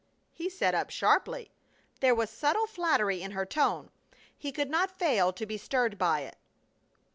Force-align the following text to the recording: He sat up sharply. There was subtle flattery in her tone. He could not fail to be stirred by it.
He 0.31 0.49
sat 0.49 0.73
up 0.73 0.89
sharply. 0.89 1.51
There 1.99 2.15
was 2.15 2.31
subtle 2.31 2.65
flattery 2.65 3.21
in 3.21 3.33
her 3.33 3.45
tone. 3.45 3.91
He 4.35 4.51
could 4.51 4.71
not 4.71 4.89
fail 4.97 5.31
to 5.33 5.45
be 5.45 5.57
stirred 5.59 5.99
by 5.99 6.21
it. 6.21 6.37